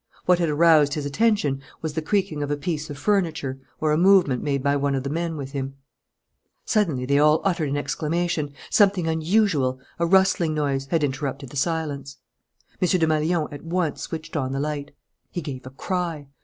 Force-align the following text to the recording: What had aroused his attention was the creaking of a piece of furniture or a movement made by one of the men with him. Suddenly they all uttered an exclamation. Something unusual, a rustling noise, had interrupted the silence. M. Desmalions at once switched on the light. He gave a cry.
What 0.25 0.39
had 0.39 0.49
aroused 0.49 0.95
his 0.95 1.05
attention 1.05 1.61
was 1.83 1.93
the 1.93 2.01
creaking 2.01 2.41
of 2.41 2.49
a 2.49 2.57
piece 2.57 2.89
of 2.89 2.97
furniture 2.97 3.59
or 3.79 3.91
a 3.91 3.99
movement 3.99 4.41
made 4.41 4.63
by 4.63 4.75
one 4.75 4.95
of 4.95 5.03
the 5.03 5.11
men 5.11 5.37
with 5.37 5.51
him. 5.51 5.75
Suddenly 6.65 7.05
they 7.05 7.19
all 7.19 7.39
uttered 7.43 7.69
an 7.69 7.77
exclamation. 7.77 8.51
Something 8.71 9.07
unusual, 9.07 9.79
a 9.99 10.07
rustling 10.07 10.55
noise, 10.55 10.87
had 10.87 11.03
interrupted 11.03 11.49
the 11.49 11.55
silence. 11.55 12.17
M. 12.81 12.87
Desmalions 12.87 13.49
at 13.51 13.63
once 13.63 14.01
switched 14.01 14.35
on 14.35 14.53
the 14.53 14.59
light. 14.59 14.89
He 15.29 15.39
gave 15.39 15.67
a 15.67 15.69
cry. 15.69 16.29